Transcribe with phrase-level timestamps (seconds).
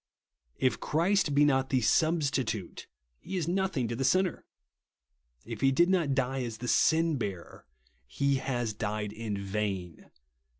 [0.57, 2.87] If Christ be not the Substitute,
[3.19, 4.47] he is nothing to the sinner.
[5.45, 7.65] If he did not die as the Sinheaver,
[8.07, 10.09] he has died in vain.